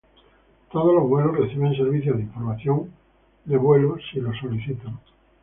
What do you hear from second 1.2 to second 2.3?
reciben servicio de